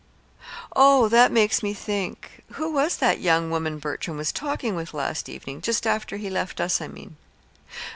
"Oh, 0.75 1.07
that 1.09 1.31
makes 1.31 1.61
me 1.61 1.75
think; 1.75 2.43
who 2.53 2.71
was 2.71 2.97
that 2.97 3.19
young 3.21 3.51
woman 3.51 3.77
Bertram 3.77 4.17
was 4.17 4.31
talking 4.31 4.73
with 4.75 4.95
last 4.95 5.29
evening 5.29 5.61
just 5.61 5.85
after 5.85 6.17
he 6.17 6.27
left 6.27 6.59
us, 6.59 6.81
I 6.81 6.87
mean?" 6.87 7.17